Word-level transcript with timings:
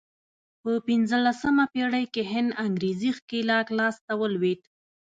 په 0.61 0.71
پنځلسمه 0.87 1.65
پېړۍ 1.73 2.05
کې 2.13 2.23
هند 2.31 2.49
انګرېزي 2.65 3.11
ښکېلاک 3.17 3.67
لاس 3.77 3.95
ته 4.05 4.13
ولوېد. 4.21 4.61